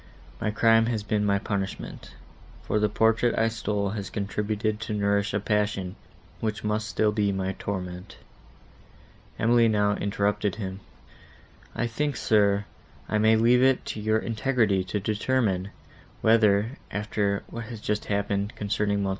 My 0.39 0.49
crime 0.49 0.87
has 0.87 1.03
been 1.03 1.23
my 1.23 1.37
punishment; 1.37 2.15
for 2.63 2.79
the 2.79 2.89
portrait 2.89 3.37
I 3.37 3.49
stole 3.49 3.89
has 3.91 4.09
contributed 4.09 4.79
to 4.79 4.95
nourish 4.95 5.31
a 5.31 5.39
passion, 5.39 5.95
which 6.39 6.63
must 6.63 6.87
still 6.87 7.11
be 7.11 7.31
my 7.31 7.51
torment." 7.59 8.17
Emily 9.37 9.67
now 9.67 9.93
interrupted 9.93 10.55
him. 10.55 10.79
"I 11.75 11.85
think, 11.85 12.15
sir, 12.15 12.65
I 13.07 13.19
may 13.19 13.35
leave 13.35 13.61
it 13.61 13.85
to 13.93 13.99
your 14.01 14.17
integrity 14.17 14.83
to 14.85 14.99
determine, 14.99 15.69
whether, 16.21 16.79
after 16.89 17.43
what 17.45 17.65
has 17.65 17.79
just 17.79 18.05
appeared, 18.09 18.53
concerning 18.55 19.03
Mons. 19.03 19.09